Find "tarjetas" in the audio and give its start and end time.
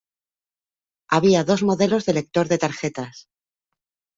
2.57-3.29